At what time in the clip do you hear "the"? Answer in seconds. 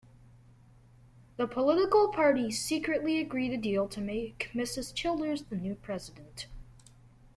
1.37-1.45, 5.43-5.55